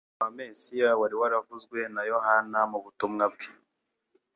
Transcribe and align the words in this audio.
ukuza 0.03 0.13
kwa 0.17 0.29
Mesiya 0.37 0.89
wari 0.99 1.15
waravuzwe 1.21 1.79
na 1.95 2.01
Yohana 2.11 2.59
mu 2.71 2.77
butumwa 2.83 3.25
bwe, 3.33 3.47